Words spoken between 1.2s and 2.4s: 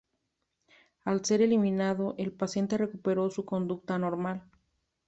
ser eliminado, el